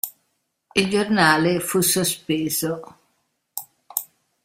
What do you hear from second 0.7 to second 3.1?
Il giornale fu sospeso.